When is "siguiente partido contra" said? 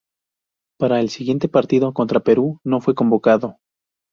1.11-2.21